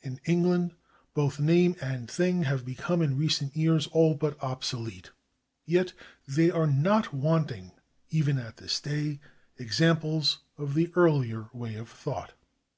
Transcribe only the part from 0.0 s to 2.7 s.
In England both name and thing have